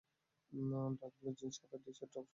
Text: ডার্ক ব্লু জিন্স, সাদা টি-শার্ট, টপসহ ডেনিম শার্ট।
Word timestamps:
ডার্ক 0.99 1.13
ব্লু 1.19 1.29
জিন্স, 1.39 1.55
সাদা 1.57 1.77
টি-শার্ট, 1.83 2.11
টপসহ 2.11 2.13
ডেনিম 2.13 2.23
শার্ট। 2.23 2.29